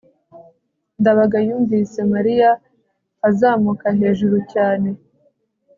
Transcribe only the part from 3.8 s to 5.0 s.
hejuru cyane